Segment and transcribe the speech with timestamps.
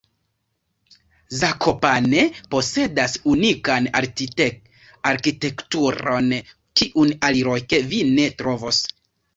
[1.39, 2.23] Zakopane
[2.55, 6.37] posedas unikan arkitekturon,
[6.83, 8.83] kiun aliloke vi ne trovos.